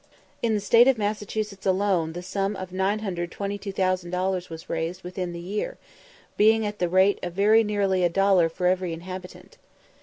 In 0.41 0.55
the 0.55 0.59
State 0.59 0.87
of 0.87 0.97
Massachusetts 0.97 1.63
alone 1.63 2.13
the 2.13 2.23
sum 2.23 2.55
of 2.55 2.71
921,532 2.73 4.09
dollars 4.09 4.49
was 4.49 4.67
raised 4.67 5.03
within 5.03 5.31
the 5.31 5.39
year, 5.39 5.77
being 6.37 6.65
at 6.65 6.79
the 6.79 6.89
rate 6.89 7.19
of 7.21 7.33
very 7.33 7.63
nearly 7.63 8.03
a 8.03 8.09
dollar 8.09 8.49
for 8.49 8.65
every 8.65 8.93
inhabitant. 8.93 9.59